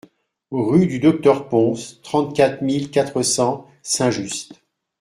[0.49, 4.59] Rue du Docteur Pons, trente-quatre mille quatre cents Saint-Just